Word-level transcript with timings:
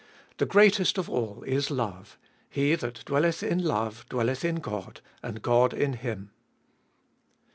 The 0.39 0.47
greatest 0.47 0.97
of 0.97 1.11
all 1.11 1.43
is 1.43 1.69
love: 1.69 2.17
he 2.49 2.73
that 2.73 3.03
dwelleth 3.05 3.43
in 3.43 3.63
love 3.63 4.03
dwelleth 4.09 4.43
in 4.43 4.55
God, 4.55 4.99
and 5.21 5.43
God 5.43 5.75
in 5.75 5.93
him. 5.93 6.31